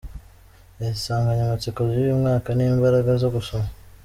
[0.87, 3.67] Insanganyamatsiko y’uyu mwaka ni “Imbaraga zo gusoma”.